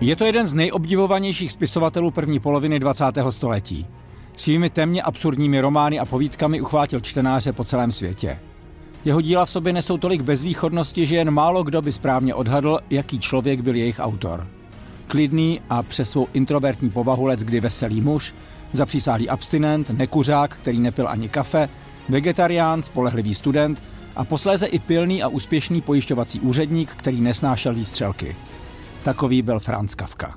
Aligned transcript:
Je 0.00 0.16
to 0.16 0.24
jeden 0.24 0.46
z 0.46 0.54
nejobdivovanějších 0.54 1.52
spisovatelů 1.52 2.10
první 2.10 2.40
poloviny 2.40 2.78
20. 2.78 3.04
století. 3.30 3.86
Svými 4.36 4.70
temně 4.70 5.02
absurdními 5.02 5.60
romány 5.60 5.98
a 5.98 6.04
povídkami 6.04 6.60
uchvátil 6.60 7.00
čtenáře 7.00 7.52
po 7.52 7.64
celém 7.64 7.92
světě. 7.92 8.38
Jeho 9.04 9.20
díla 9.20 9.46
v 9.46 9.50
sobě 9.50 9.72
nesou 9.72 9.98
tolik 9.98 10.22
bezvýchodnosti, 10.22 11.06
že 11.06 11.16
jen 11.16 11.30
málo 11.30 11.62
kdo 11.62 11.82
by 11.82 11.92
správně 11.92 12.34
odhadl, 12.34 12.78
jaký 12.90 13.18
člověk 13.18 13.60
byl 13.60 13.74
jejich 13.74 13.98
autor. 13.98 14.46
Klidný 15.06 15.60
a 15.70 15.82
přes 15.82 16.10
svou 16.10 16.28
introvertní 16.32 16.90
povahu 16.90 17.24
lec 17.24 17.40
kdy 17.40 17.60
veselý 17.60 18.00
muž, 18.00 18.34
zapřísáhlý 18.72 19.28
abstinent, 19.28 19.90
nekuřák, 19.90 20.56
který 20.56 20.78
nepil 20.78 21.08
ani 21.08 21.28
kafe, 21.28 21.68
vegetarián, 22.08 22.82
spolehlivý 22.82 23.34
student 23.34 23.82
a 24.16 24.24
posléze 24.24 24.66
i 24.66 24.78
pilný 24.78 25.22
a 25.22 25.28
úspěšný 25.28 25.80
pojišťovací 25.80 26.40
úředník, 26.40 26.90
který 26.96 27.20
nesnášel 27.20 27.74
výstřelky. 27.74 28.36
Takový 29.04 29.42
byl 29.42 29.60
Franz 29.60 29.94
Kafka. 29.94 30.34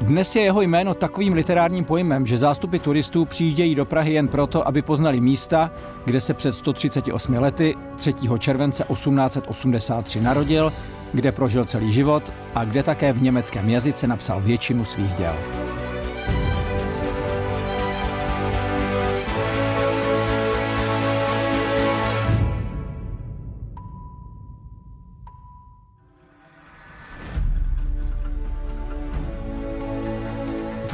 Dnes 0.00 0.36
je 0.36 0.42
jeho 0.42 0.60
jméno 0.60 0.94
takovým 0.94 1.32
literárním 1.32 1.84
pojmem, 1.84 2.26
že 2.26 2.38
zástupy 2.38 2.78
turistů 2.78 3.24
přijíždějí 3.24 3.74
do 3.74 3.84
Prahy 3.84 4.12
jen 4.12 4.28
proto, 4.28 4.68
aby 4.68 4.82
poznali 4.82 5.20
místa, 5.20 5.70
kde 6.04 6.20
se 6.20 6.34
před 6.34 6.52
138 6.52 7.34
lety 7.34 7.74
3. 7.96 8.14
července 8.38 8.84
1883 8.92 10.20
narodil, 10.20 10.72
kde 11.12 11.32
prožil 11.32 11.64
celý 11.64 11.92
život 11.92 12.32
a 12.54 12.64
kde 12.64 12.82
také 12.82 13.12
v 13.12 13.22
německém 13.22 13.68
jazyce 13.68 14.06
napsal 14.06 14.40
většinu 14.40 14.84
svých 14.84 15.14
děl. 15.14 15.65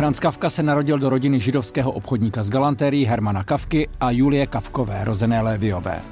Franz 0.02 0.20
Kafka 0.20 0.50
se 0.50 0.62
narodil 0.62 0.98
do 0.98 1.08
rodiny 1.08 1.40
židovského 1.40 1.92
obchodníka 1.92 2.42
z 2.42 2.50
galanterii 2.50 3.04
Hermana 3.04 3.44
Kafky 3.44 3.88
a 4.00 4.10
Julie 4.10 4.46
Kafkové, 4.46 5.04
rozené 5.04 5.40
Léviové. 5.40 6.02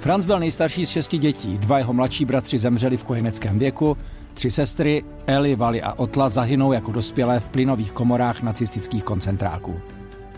Franz 0.00 0.24
byl 0.24 0.38
nejstarší 0.38 0.86
z 0.86 0.90
šesti 0.90 1.18
dětí, 1.18 1.58
dva 1.58 1.78
jeho 1.78 1.92
mladší 1.92 2.24
bratři 2.24 2.58
zemřeli 2.58 2.96
v 2.96 3.04
kojeneckém 3.04 3.58
věku, 3.58 3.96
tři 4.34 4.50
sestry, 4.50 5.04
Eli, 5.26 5.56
Vali 5.56 5.82
a 5.82 5.92
Otla, 5.92 6.28
zahynou 6.28 6.72
jako 6.72 6.92
dospělé 6.92 7.40
v 7.40 7.48
plynových 7.48 7.92
komorách 7.92 8.42
nacistických 8.42 9.04
koncentráků. 9.04 9.80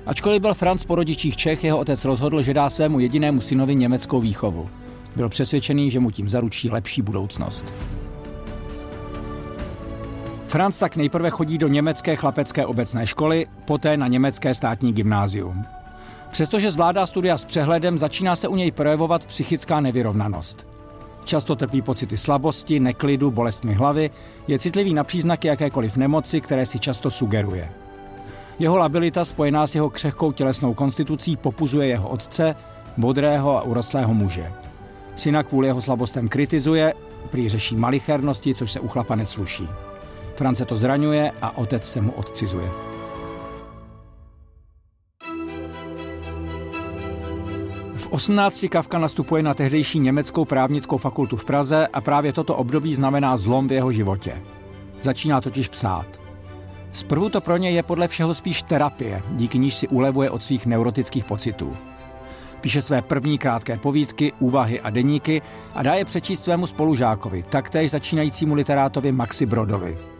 Ačkoliv 0.06 0.40
byl 0.40 0.54
Franz 0.54 0.84
po 0.84 0.94
rodičích 0.94 1.36
Čech, 1.36 1.64
jeho 1.64 1.78
otec 1.78 2.04
rozhodl, 2.04 2.42
že 2.42 2.54
dá 2.54 2.70
svému 2.70 3.00
jedinému 3.00 3.40
synovi 3.40 3.74
německou 3.74 4.20
výchovu. 4.20 4.68
Byl 5.16 5.28
přesvědčený, 5.28 5.90
že 5.90 6.00
mu 6.00 6.10
tím 6.10 6.28
zaručí 6.28 6.70
lepší 6.70 7.02
budoucnost. 7.02 7.72
Franz 10.56 10.78
tak 10.78 10.96
nejprve 10.96 11.30
chodí 11.30 11.58
do 11.58 11.68
německé 11.68 12.16
chlapecké 12.16 12.66
obecné 12.66 13.06
školy, 13.06 13.46
poté 13.64 13.96
na 13.96 14.06
německé 14.06 14.54
státní 14.54 14.92
gymnázium. 14.92 15.64
Přestože 16.30 16.70
zvládá 16.70 17.06
studia 17.06 17.38
s 17.38 17.44
přehledem, 17.44 17.98
začíná 17.98 18.36
se 18.36 18.48
u 18.48 18.56
něj 18.56 18.70
projevovat 18.70 19.26
psychická 19.26 19.80
nevyrovnanost. 19.80 20.66
Často 21.24 21.56
trpí 21.56 21.82
pocity 21.82 22.16
slabosti, 22.16 22.80
neklidu, 22.80 23.30
bolestmi 23.30 23.74
hlavy, 23.74 24.10
je 24.48 24.58
citlivý 24.58 24.94
na 24.94 25.04
příznaky 25.04 25.48
jakékoliv 25.48 25.96
nemoci, 25.96 26.40
které 26.40 26.66
si 26.66 26.78
často 26.78 27.10
sugeruje. 27.10 27.72
Jeho 28.58 28.78
labilita 28.78 29.24
spojená 29.24 29.66
s 29.66 29.74
jeho 29.74 29.90
křehkou 29.90 30.32
tělesnou 30.32 30.74
konstitucí 30.74 31.36
popuzuje 31.36 31.88
jeho 31.88 32.08
otce, 32.08 32.56
bodrého 32.96 33.58
a 33.58 33.62
urostlého 33.62 34.14
muže. 34.14 34.52
Syna 35.16 35.42
kvůli 35.42 35.66
jeho 35.66 35.82
slabostem 35.82 36.28
kritizuje, 36.28 36.94
prý 37.30 37.48
řeší 37.48 37.76
malichernosti, 37.76 38.54
což 38.54 38.72
se 38.72 38.80
u 38.80 38.88
chlapa 38.88 39.14
nesluší. 39.14 39.68
France 40.36 40.64
to 40.64 40.76
zraňuje 40.76 41.32
a 41.42 41.56
otec 41.56 41.84
se 41.84 42.00
mu 42.00 42.12
odcizuje. 42.12 42.70
V 47.96 48.08
18 48.10 48.66
Kavka 48.70 48.98
nastupuje 48.98 49.42
na 49.42 49.54
tehdejší 49.54 49.98
německou 49.98 50.44
právnickou 50.44 50.96
fakultu 50.96 51.36
v 51.36 51.44
Praze 51.44 51.86
a 51.86 52.00
právě 52.00 52.32
toto 52.32 52.56
období 52.56 52.94
znamená 52.94 53.36
zlom 53.36 53.68
v 53.68 53.72
jeho 53.72 53.92
životě. 53.92 54.42
Začíná 55.02 55.40
totiž 55.40 55.68
psát. 55.68 56.06
Zprvu 56.92 57.28
to 57.28 57.40
pro 57.40 57.56
ně 57.56 57.70
je 57.70 57.82
podle 57.82 58.08
všeho 58.08 58.34
spíš 58.34 58.62
terapie, 58.62 59.22
díky 59.30 59.58
níž 59.58 59.74
si 59.74 59.88
ulevuje 59.88 60.30
od 60.30 60.42
svých 60.42 60.66
neurotických 60.66 61.24
pocitů. 61.24 61.76
Píše 62.60 62.82
své 62.82 63.02
první 63.02 63.38
krátké 63.38 63.76
povídky, 63.78 64.32
úvahy 64.38 64.80
a 64.80 64.90
deníky 64.90 65.42
a 65.74 65.82
dá 65.82 65.94
je 65.94 66.04
přečíst 66.04 66.42
svému 66.42 66.66
spolužákovi, 66.66 67.42
taktéž 67.42 67.90
začínajícímu 67.90 68.54
literátovi 68.54 69.12
Maxi 69.12 69.46
Brodovi. 69.46 70.15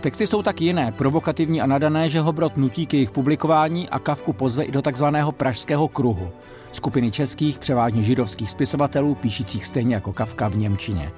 Texty 0.00 0.26
jsou 0.26 0.42
tak 0.42 0.60
jiné, 0.60 0.92
provokativní 0.92 1.60
a 1.60 1.66
nadané, 1.66 2.08
že 2.08 2.20
ho 2.20 2.32
Brod 2.32 2.56
nutí 2.56 2.86
k 2.86 2.94
jejich 2.94 3.10
publikování 3.10 3.88
a 3.88 3.98
Kavku 3.98 4.32
pozve 4.32 4.64
i 4.64 4.70
do 4.70 4.82
takzvaného 4.82 5.32
Pražského 5.32 5.88
kruhu, 5.88 6.30
skupiny 6.72 7.10
českých, 7.10 7.58
převážně 7.58 8.02
židovských 8.02 8.50
spisovatelů, 8.50 9.14
píšících 9.14 9.66
stejně 9.66 9.94
jako 9.94 10.12
Kavka 10.12 10.48
v 10.48 10.56
Němčině. 10.56 11.10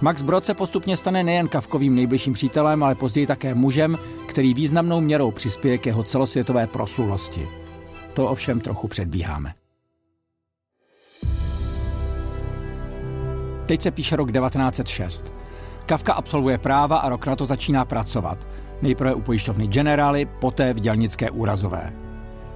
Max 0.00 0.22
Brod 0.22 0.44
se 0.44 0.54
postupně 0.54 0.96
stane 0.96 1.22
nejen 1.22 1.48
Kavkovým 1.48 1.94
nejbližším 1.94 2.32
přítelem, 2.32 2.82
ale 2.82 2.94
později 2.94 3.26
také 3.26 3.54
mužem, 3.54 3.98
který 4.26 4.54
významnou 4.54 5.00
měrou 5.00 5.30
přispěje 5.30 5.78
k 5.78 5.86
jeho 5.86 6.02
celosvětové 6.02 6.66
proslulosti. 6.66 7.48
To 8.14 8.28
ovšem 8.28 8.60
trochu 8.60 8.88
předbíháme. 8.88 9.54
Teď 13.66 13.82
se 13.82 13.90
píše 13.90 14.16
rok 14.16 14.32
1906. 14.32 15.32
Kavka 15.86 16.12
absolvuje 16.12 16.58
práva 16.58 16.98
a 16.98 17.08
rok 17.08 17.26
na 17.26 17.36
to 17.36 17.46
začíná 17.46 17.84
pracovat. 17.84 18.48
Nejprve 18.82 19.14
u 19.14 19.20
pojišťovny 19.20 19.66
Generály, 19.66 20.26
poté 20.40 20.74
v 20.74 20.80
dělnické 20.80 21.30
úrazové. 21.30 21.92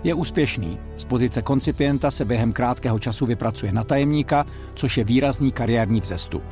Je 0.04 0.14
úspěšný. 0.14 0.78
Z 0.96 1.04
pozice 1.04 1.42
koncipienta 1.42 2.10
se 2.10 2.24
během 2.24 2.52
krátkého 2.52 2.98
času 2.98 3.26
vypracuje 3.26 3.72
na 3.72 3.84
tajemníka, 3.84 4.46
což 4.74 4.96
je 4.96 5.04
výrazný 5.04 5.52
kariérní 5.52 6.00
vzestup. 6.00 6.42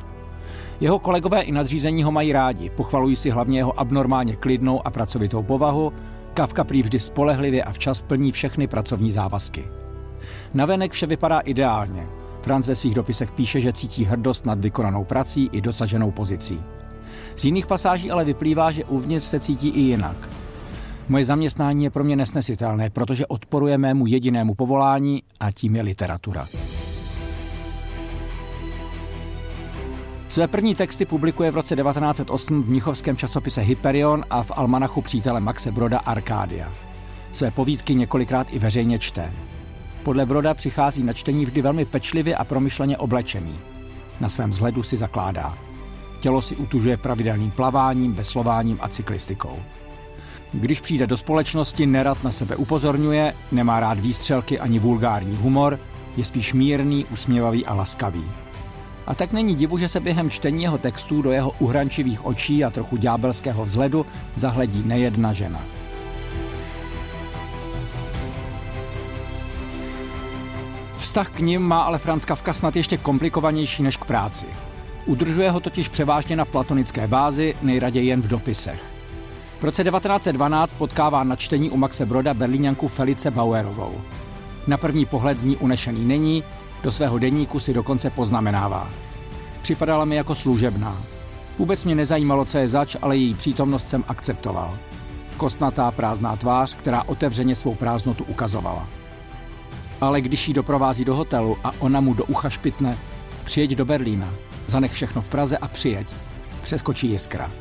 Jeho 0.79 0.99
kolegové 0.99 1.41
i 1.41 1.51
nadřízení 1.51 2.03
ho 2.03 2.11
mají 2.11 2.33
rádi, 2.33 2.69
pochvalují 2.69 3.15
si 3.15 3.29
hlavně 3.29 3.59
jeho 3.59 3.79
abnormálně 3.79 4.35
klidnou 4.35 4.87
a 4.87 4.91
pracovitou 4.91 5.43
povahu, 5.43 5.93
Kavka 6.33 6.63
prý 6.63 6.81
vždy 6.81 6.99
spolehlivě 6.99 7.63
a 7.63 7.71
včas 7.71 8.01
plní 8.01 8.31
všechny 8.31 8.67
pracovní 8.67 9.11
závazky. 9.11 9.67
Navenek 10.53 10.91
vše 10.91 11.05
vypadá 11.05 11.39
ideálně. 11.39 12.07
Franz 12.41 12.67
ve 12.67 12.75
svých 12.75 12.95
dopisech 12.95 13.31
píše, 13.31 13.59
že 13.59 13.73
cítí 13.73 14.05
hrdost 14.05 14.45
nad 14.45 14.59
vykonanou 14.59 15.03
prací 15.03 15.49
i 15.51 15.61
dosaženou 15.61 16.11
pozicí. 16.11 16.61
Z 17.35 17.45
jiných 17.45 17.67
pasáží 17.67 18.11
ale 18.11 18.25
vyplývá, 18.25 18.71
že 18.71 18.85
uvnitř 18.85 19.27
se 19.27 19.39
cítí 19.39 19.69
i 19.69 19.79
jinak. 19.79 20.29
Moje 21.09 21.25
zaměstnání 21.25 21.83
je 21.83 21.89
pro 21.89 22.03
mě 22.03 22.15
nesnesitelné, 22.15 22.89
protože 22.89 23.27
odporuje 23.27 23.77
mému 23.77 24.07
jedinému 24.07 24.55
povolání 24.55 25.23
a 25.39 25.51
tím 25.51 25.75
je 25.75 25.81
literatura. 25.81 26.47
Své 30.27 30.47
první 30.47 30.75
texty 30.75 31.05
publikuje 31.05 31.51
v 31.51 31.55
roce 31.55 31.75
1908 31.75 32.63
v 32.63 32.69
mnichovském 32.69 33.17
časopise 33.17 33.61
Hyperion 33.61 34.23
a 34.29 34.43
v 34.43 34.51
almanachu 34.55 35.01
přítele 35.01 35.39
Maxe 35.39 35.71
Broda 35.71 35.99
Arkádia. 35.99 36.73
Své 37.31 37.51
povídky 37.51 37.95
několikrát 37.95 38.47
i 38.51 38.59
veřejně 38.59 38.99
čte. 38.99 39.33
Podle 40.03 40.25
Broda 40.25 40.53
přichází 40.53 41.03
na 41.03 41.13
čtení 41.13 41.45
vždy 41.45 41.61
velmi 41.61 41.85
pečlivě 41.85 42.35
a 42.35 42.43
promyšleně 42.43 42.97
oblečený. 42.97 43.55
Na 44.19 44.29
svém 44.29 44.49
vzhledu 44.49 44.83
si 44.83 44.97
zakládá. 44.97 45.57
Tělo 46.19 46.41
si 46.41 46.55
utužuje 46.55 46.97
pravidelným 46.97 47.51
plaváním, 47.51 48.13
veslováním 48.13 48.77
a 48.81 48.87
cyklistikou. 48.87 49.59
Když 50.53 50.79
přijde 50.79 51.07
do 51.07 51.17
společnosti, 51.17 51.85
nerad 51.85 52.23
na 52.23 52.31
sebe 52.31 52.55
upozorňuje, 52.55 53.33
nemá 53.51 53.79
rád 53.79 53.99
výstřelky 53.99 54.59
ani 54.59 54.79
vulgární 54.79 55.35
humor, 55.35 55.79
je 56.17 56.25
spíš 56.25 56.53
mírný, 56.53 57.05
usměvavý 57.05 57.65
a 57.65 57.73
laskavý. 57.73 58.23
A 59.07 59.15
tak 59.15 59.33
není 59.33 59.55
divu, 59.55 59.77
že 59.77 59.87
se 59.87 59.99
během 59.99 60.29
čtení 60.29 60.63
jeho 60.63 60.77
textů 60.77 61.21
do 61.21 61.31
jeho 61.31 61.51
uhrančivých 61.59 62.25
očí 62.25 62.63
a 62.63 62.69
trochu 62.69 62.97
ďábelského 62.97 63.65
vzhledu 63.65 64.05
zahledí 64.35 64.83
nejedna 64.85 65.33
žena. 65.33 65.61
Vztah 71.19 71.35
k 71.35 71.39
ním 71.39 71.61
má 71.61 71.81
ale 71.81 71.97
Franz 71.97 72.25
Kafka 72.25 72.53
snad 72.53 72.75
ještě 72.75 72.97
komplikovanější 72.97 73.83
než 73.83 73.97
k 73.97 74.05
práci. 74.05 74.45
Udržuje 75.05 75.51
ho 75.51 75.59
totiž 75.59 75.87
převážně 75.87 76.35
na 76.35 76.45
platonické 76.45 77.07
bázi, 77.07 77.55
nejraději 77.61 78.07
jen 78.07 78.21
v 78.21 78.27
dopisech. 78.27 78.81
V 79.59 79.63
roce 79.63 79.83
1912 79.83 80.75
potkává 80.75 81.23
na 81.23 81.35
čtení 81.35 81.69
u 81.69 81.77
Maxe 81.77 82.05
Broda 82.05 82.33
berlíňanku 82.33 82.87
Felice 82.87 83.31
Bauerovou. 83.31 84.01
Na 84.67 84.77
první 84.77 85.05
pohled 85.05 85.39
z 85.39 85.43
ní 85.43 85.57
unešený 85.57 86.05
není, 86.05 86.43
do 86.83 86.91
svého 86.91 87.17
deníku 87.17 87.59
si 87.59 87.73
dokonce 87.73 88.09
poznamenává. 88.09 88.89
Připadala 89.61 90.05
mi 90.05 90.15
jako 90.15 90.35
služebná. 90.35 90.97
Vůbec 91.57 91.85
mě 91.85 91.95
nezajímalo, 91.95 92.45
co 92.45 92.57
je 92.57 92.69
zač, 92.69 92.95
ale 93.01 93.17
její 93.17 93.33
přítomnost 93.33 93.87
jsem 93.87 94.03
akceptoval. 94.07 94.77
Kostnatá 95.37 95.91
prázdná 95.91 96.35
tvář, 96.35 96.75
která 96.75 97.03
otevřeně 97.03 97.55
svou 97.55 97.75
prázdnotu 97.75 98.23
ukazovala. 98.23 98.98
Ale 100.01 100.21
když 100.21 100.47
jí 100.47 100.53
doprovází 100.53 101.05
do 101.05 101.15
hotelu 101.15 101.57
a 101.63 101.71
ona 101.79 101.99
mu 101.99 102.13
do 102.13 102.25
ucha 102.25 102.49
špitne, 102.49 102.97
přijeď 103.43 103.71
do 103.71 103.85
Berlína, 103.85 104.33
zanech 104.67 104.91
všechno 104.91 105.21
v 105.21 105.27
Praze 105.27 105.57
a 105.57 105.67
přijeď. 105.67 106.07
Přeskočí 106.61 107.07
jiskra. 107.07 107.51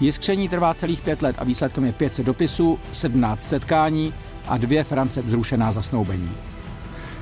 Jiskření 0.00 0.48
trvá 0.48 0.74
celých 0.74 1.00
pět 1.00 1.22
let 1.22 1.36
a 1.38 1.44
výsledkem 1.44 1.84
je 1.84 1.92
500 1.92 2.26
dopisů, 2.26 2.78
17 2.92 3.48
setkání 3.48 4.14
a 4.48 4.56
dvě 4.56 4.84
France 4.84 5.22
vzrušená 5.22 5.72
zasnoubení. 5.72 6.30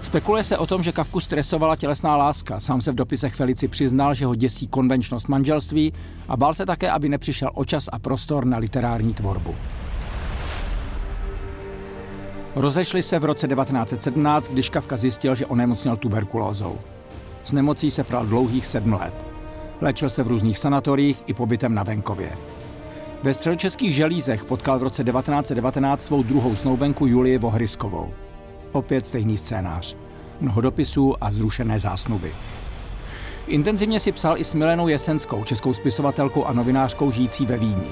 Spekuluje 0.03 0.45
se 0.45 0.59
o 0.59 0.67
tom, 0.67 0.83
že 0.83 0.93
Kavku 0.93 1.21
stresovala 1.21 1.77
tělesná 1.77 2.17
láska. 2.17 2.61
Sám 2.61 2.83
se 2.83 2.93
v 2.93 2.95
dopisech 2.95 3.35
Felici 3.35 3.69
přiznal, 3.69 4.15
že 4.15 4.27
ho 4.27 4.35
děsí 4.35 4.67
konvenčnost 4.67 5.29
manželství 5.29 5.93
a 6.29 6.37
bál 6.37 6.55
se 6.55 6.67
také, 6.67 6.91
aby 6.91 7.09
nepřišel 7.09 7.51
o 7.55 7.65
čas 7.65 7.89
a 7.93 7.99
prostor 7.99 8.45
na 8.45 8.59
literární 8.59 9.15
tvorbu. 9.15 9.55
Rozešli 12.57 13.03
se 13.03 13.19
v 13.19 13.25
roce 13.25 13.49
1917, 13.49 14.49
když 14.49 14.69
Kavka 14.69 14.97
zjistil, 14.97 15.35
že 15.35 15.47
onemocněl 15.47 15.97
tuberkulózou. 15.97 16.79
S 17.45 17.53
nemocí 17.53 17.91
se 17.91 18.05
pral 18.05 18.27
dlouhých 18.27 18.67
sedm 18.67 18.93
let. 18.93 19.27
Léčil 19.81 20.11
se 20.11 20.23
v 20.23 20.29
různých 20.29 20.59
sanatoriích 20.59 21.23
i 21.27 21.35
pobytem 21.35 21.75
na 21.75 21.83
venkově. 21.83 22.31
Ve 23.23 23.35
středočeských 23.35 23.95
želízech 23.95 24.45
potkal 24.45 24.79
v 24.79 24.83
roce 24.83 25.05
1919 25.05 26.03
svou 26.03 26.23
druhou 26.23 26.57
snoubenku 26.57 27.07
Julii 27.07 27.39
Vohryskovou. 27.39 28.15
Opět 28.73 29.07
stejný 29.07 29.39
scénář. 29.39 29.97
Mnoho 30.41 30.61
dopisů 30.61 31.15
a 31.21 31.33
zrušené 31.33 31.79
zásnuby. 31.79 32.33
Intenzivně 33.47 34.01
si 34.01 34.13
psal 34.13 34.39
i 34.39 34.45
s 34.45 34.55
Milenou 34.55 34.89
Jesenskou, 34.89 35.45
českou 35.45 35.75
spisovatelkou 35.75 36.45
a 36.45 36.53
novinářkou 36.53 37.11
žijící 37.11 37.47
ve 37.47 37.59
Vídni. 37.59 37.91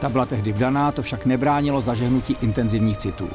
Ta 0.00 0.08
byla 0.08 0.26
tehdy 0.26 0.52
vdaná, 0.52 0.92
to 0.92 1.02
však 1.02 1.26
nebránilo 1.26 1.80
zažehnutí 1.80 2.36
intenzivních 2.40 2.96
citů. 2.96 3.28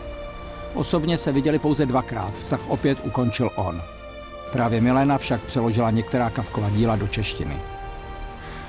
Osobně 0.73 1.17
se 1.17 1.31
viděli 1.31 1.59
pouze 1.59 1.85
dvakrát, 1.85 2.33
vztah 2.33 2.69
opět 2.69 2.97
ukončil 3.03 3.49
on. 3.55 3.81
Právě 4.51 4.81
Milena 4.81 5.17
však 5.17 5.41
přeložila 5.41 5.91
některá 5.91 6.29
Kavkova 6.29 6.69
díla 6.69 6.95
do 6.95 7.07
češtiny. 7.07 7.55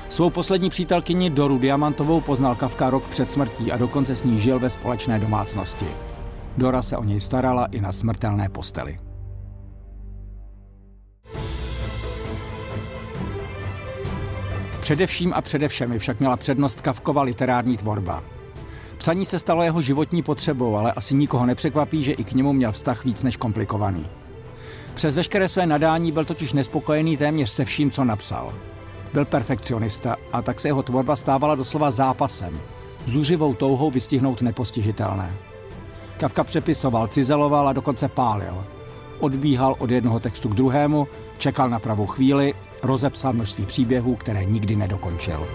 Svou 0.09 0.31
poslední 0.31 0.71
přítelkyni 0.71 1.31
Doru 1.31 1.59
Diamantovou 1.59 2.21
poznal 2.21 2.55
Kavka 2.55 2.91
rok 2.91 3.09
před 3.09 3.31
smrtí 3.31 3.73
a 3.73 3.77
dokonce 3.77 4.17
s 4.17 4.23
ní 4.23 4.41
žil 4.41 4.59
ve 4.59 4.71
společné 4.71 5.19
domácnosti. 5.19 5.87
Dora 6.57 6.83
se 6.83 6.97
o 6.97 7.05
něj 7.05 7.21
starala 7.21 7.67
i 7.67 7.81
na 7.81 7.93
smrtelné 7.93 8.49
posteli. 8.49 8.99
Především 14.81 15.33
a 15.33 15.41
především 15.41 15.99
však 15.99 16.21
měla 16.21 16.37
přednost 16.37 16.81
Kavkova 16.81 17.23
literární 17.23 17.77
tvorba. 17.77 18.23
Psaní 19.03 19.27
se 19.27 19.39
stalo 19.39 19.63
jeho 19.63 19.81
životní 19.81 20.23
potřebou, 20.23 20.77
ale 20.77 20.93
asi 20.93 21.15
nikoho 21.15 21.47
nepřekvapí, 21.47 22.03
že 22.03 22.13
i 22.13 22.25
k 22.25 22.33
němu 22.33 22.53
měl 22.53 22.73
vztah 22.73 23.05
víc 23.05 23.23
než 23.23 23.37
komplikovaný. 23.37 24.07
Přes 24.95 25.17
veškeré 25.17 25.49
své 25.49 25.67
nadání 25.67 26.13
byl 26.13 26.25
totiž 26.25 26.53
nespokojený 26.53 27.17
téměř 27.17 27.51
se 27.51 27.65
vším, 27.65 27.91
co 27.91 28.05
napsal. 28.05 28.55
Byl 29.13 29.25
perfekcionista 29.25 30.17
a 30.33 30.43
tak 30.43 30.61
se 30.61 30.69
jeho 30.69 30.83
tvorba 30.83 31.17
stávala 31.17 31.55
doslova 31.55 31.91
zápasem, 31.91 32.61
zuřivou 33.07 33.55
touhou 33.55 33.91
vystihnout 33.91 34.43
nepostižitelné. 34.43 35.35
Kavka 36.17 36.45
přepisoval, 36.45 37.07
cizeloval 37.07 37.69
a 37.69 37.73
dokonce 37.73 38.09
pálil. 38.09 38.65
Odbíhal 39.21 39.75
od 39.79 39.91
jednoho 39.91 40.21
textu 40.21 40.49
k 40.49 40.55
druhému, 40.55 41.09
čekal 41.39 41.71
na 41.71 41.79
pravou 41.79 42.07
chvíli, 42.07 42.55
rozepsal 42.83 43.33
množství 43.33 43.67
příběhů, 43.67 44.17
které 44.17 44.45
nikdy 44.45 44.77
nedokončil. 44.77 45.47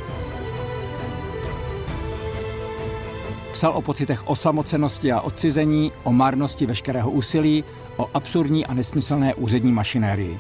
Psal 3.58 3.74
o 3.74 3.82
pocitech 3.82 4.28
osamocenosti 4.28 5.12
a 5.12 5.22
odcizení, 5.22 5.92
o 6.04 6.14
marnosti 6.14 6.66
veškerého 6.66 7.12
úsilí, 7.12 7.64
o 7.98 8.10
absurdní 8.14 8.66
a 8.66 8.74
nesmyslné 8.74 9.36
úřední 9.36 9.72
mašinérii. 9.72 10.40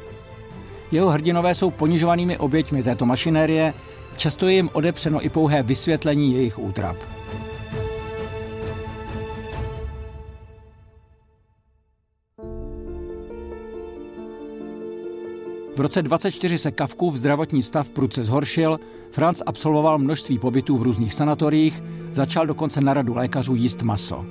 Jeho 0.91 1.09
hrdinové 1.09 1.55
jsou 1.55 1.71
ponižovanými 1.71 2.37
oběťmi 2.37 2.83
této 2.83 3.05
mašinérie, 3.05 3.73
často 4.17 4.47
je 4.47 4.53
jim 4.53 4.69
odepřeno 4.73 5.25
i 5.25 5.29
pouhé 5.29 5.63
vysvětlení 5.63 6.33
jejich 6.33 6.59
útrap. 6.59 6.97
V 15.77 15.79
roce 15.79 16.01
24 16.01 16.59
se 16.59 16.71
Kavkův 16.71 17.15
zdravotní 17.15 17.63
stav 17.63 17.89
prudce 17.89 18.23
zhoršil, 18.23 18.79
Franz 19.11 19.43
absolvoval 19.45 19.97
množství 19.97 20.39
pobytů 20.39 20.77
v 20.77 20.81
různých 20.81 21.13
sanatoriích, 21.13 21.83
začal 22.11 22.47
dokonce 22.47 22.81
na 22.81 22.93
radu 22.93 23.15
lékařů 23.15 23.55
jíst 23.55 23.81
maso. 23.81 24.25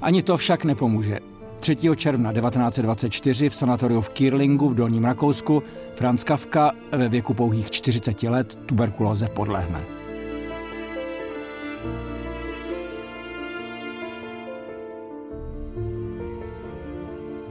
Ani 0.00 0.22
to 0.22 0.36
však 0.36 0.64
nepomůže. 0.64 1.20
3. 1.60 1.76
června 1.96 2.32
1924 2.32 3.48
v 3.48 3.54
sanatoriu 3.54 4.00
v 4.00 4.08
Kirlingu 4.08 4.68
v 4.68 4.74
Dolním 4.74 5.04
Rakousku 5.04 5.62
Franz 5.94 6.24
Kafka 6.24 6.72
ve 6.92 7.08
věku 7.08 7.34
pouhých 7.34 7.70
40 7.70 8.22
let 8.22 8.58
tuberkulóze 8.66 9.28
podlehne. 9.28 9.80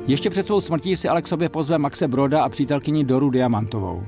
Ještě 0.08 0.30
před 0.30 0.46
svou 0.46 0.62
smrtí 0.62 0.98
si 0.98 1.10
ale 1.10 1.22
k 1.22 1.28
sobě 1.28 1.50
pozve 1.50 1.78
Maxe 1.78 2.08
Broda 2.08 2.44
a 2.44 2.50
přítelkyni 2.50 3.04
Doru 3.04 3.30
Diamantovou. 3.30 4.04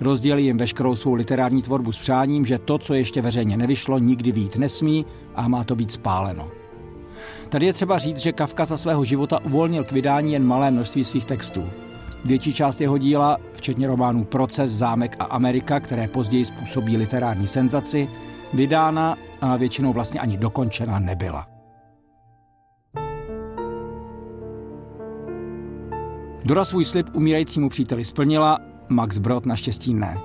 Rozdělí 0.00 0.44
jim 0.44 0.58
veškerou 0.58 0.96
svou 0.96 1.14
literární 1.14 1.62
tvorbu 1.62 1.92
s 1.92 1.98
přáním, 1.98 2.46
že 2.46 2.58
to, 2.58 2.78
co 2.78 2.94
ještě 2.94 3.22
veřejně 3.22 3.56
nevyšlo, 3.56 3.98
nikdy 3.98 4.32
vít 4.32 4.56
nesmí 4.56 5.06
a 5.34 5.48
má 5.48 5.64
to 5.64 5.76
být 5.76 5.92
spáleno. 5.92 6.48
Tady 7.48 7.66
je 7.66 7.72
třeba 7.72 7.98
říct, 7.98 8.18
že 8.18 8.32
Kafka 8.32 8.64
za 8.64 8.76
svého 8.76 9.04
života 9.04 9.38
uvolnil 9.44 9.84
k 9.84 9.92
vydání 9.92 10.32
jen 10.32 10.44
malé 10.44 10.70
množství 10.70 11.04
svých 11.04 11.24
textů. 11.24 11.64
Větší 12.24 12.54
část 12.54 12.80
jeho 12.80 12.98
díla, 12.98 13.38
včetně 13.52 13.86
románů 13.86 14.24
Proces, 14.24 14.70
Zámek 14.70 15.16
a 15.18 15.24
Amerika, 15.24 15.80
které 15.80 16.08
později 16.08 16.44
způsobí 16.44 16.96
literární 16.96 17.46
senzaci, 17.46 18.08
vydána 18.54 19.16
a 19.40 19.56
většinou 19.56 19.92
vlastně 19.92 20.20
ani 20.20 20.36
dokončena 20.36 20.98
nebyla. 20.98 21.55
Dora 26.46 26.64
svůj 26.64 26.84
slib 26.84 27.06
umírajícímu 27.12 27.68
příteli 27.68 28.04
splnila, 28.04 28.58
Max 28.88 29.18
Brod 29.18 29.46
naštěstí 29.46 29.94
ne. 29.94 30.18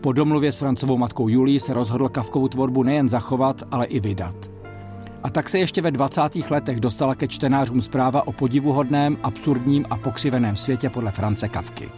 Po 0.00 0.12
domluvě 0.12 0.52
s 0.52 0.56
francovou 0.56 0.98
matkou 0.98 1.28
Julí 1.28 1.60
se 1.60 1.74
rozhodl 1.74 2.08
Kavkovou 2.08 2.48
tvorbu 2.48 2.82
nejen 2.82 3.08
zachovat, 3.08 3.62
ale 3.70 3.86
i 3.86 4.00
vydat. 4.00 4.50
A 5.22 5.30
tak 5.30 5.48
se 5.48 5.58
ještě 5.58 5.82
ve 5.82 5.90
20. 5.90 6.22
letech 6.50 6.80
dostala 6.80 7.14
ke 7.14 7.28
čtenářům 7.28 7.82
zpráva 7.82 8.26
o 8.26 8.32
podivuhodném, 8.32 9.18
absurdním 9.22 9.86
a 9.90 9.96
pokřiveném 9.96 10.56
světě 10.56 10.90
podle 10.90 11.10
France 11.10 11.48
Kavky. 11.48 11.88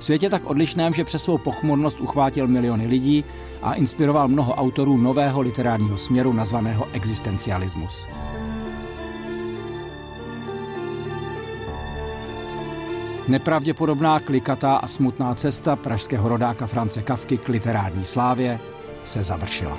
Světě 0.00 0.30
tak 0.30 0.50
odlišném, 0.50 0.94
že 0.94 1.04
přes 1.04 1.22
svou 1.22 1.38
pochmurnost 1.38 2.00
uchvátil 2.00 2.48
miliony 2.48 2.86
lidí 2.86 3.24
a 3.62 3.74
inspiroval 3.74 4.28
mnoho 4.28 4.54
autorů 4.54 4.96
nového 4.96 5.40
literárního 5.40 5.96
směru 5.96 6.32
nazvaného 6.32 6.86
existencialismus. 6.92 8.06
Nepravděpodobná, 13.28 14.20
klikatá 14.20 14.76
a 14.76 14.86
smutná 14.86 15.34
cesta 15.34 15.76
pražského 15.76 16.28
rodáka 16.28 16.66
France 16.66 17.02
Kavky 17.02 17.38
k 17.38 17.48
literární 17.48 18.04
slávě 18.04 18.60
se 19.04 19.22
završila. 19.22 19.78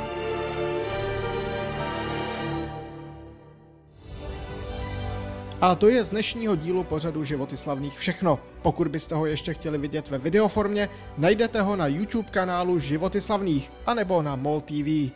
A 5.62 5.76
to 5.76 5.90
je 5.90 6.04
z 6.04 6.10
dnešního 6.10 6.56
dílu 6.56 6.84
pořadu 6.84 7.24
Životy 7.24 7.58
slavných 7.58 7.98
všechno. 8.00 8.40
Pokud 8.62 8.88
byste 8.88 9.16
ho 9.16 9.26
ještě 9.26 9.54
chtěli 9.54 9.78
vidět 9.78 10.10
ve 10.10 10.18
videoformě, 10.18 10.90
najdete 11.18 11.62
ho 11.62 11.76
na 11.76 11.88
YouTube 11.88 12.30
kanálu 12.30 12.80
Životy 12.80 13.22
slavných 13.22 13.72
anebo 13.86 14.22
na 14.22 14.36
MOL 14.36 14.62
TV. 14.62 15.12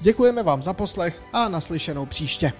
Děkujeme 0.00 0.42
vám 0.42 0.62
za 0.62 0.72
poslech 0.72 1.22
a 1.32 1.48
naslyšenou 1.48 2.06
příště. 2.06 2.52